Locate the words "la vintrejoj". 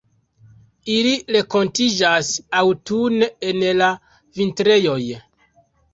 3.83-5.01